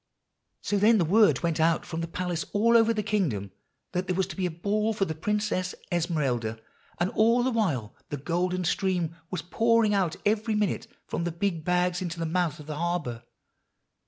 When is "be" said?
4.35-4.47